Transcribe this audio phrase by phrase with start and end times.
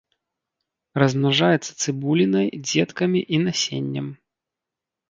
[1.03, 4.07] Размнажаецца цыбулінай, дзеткамі і насеннем.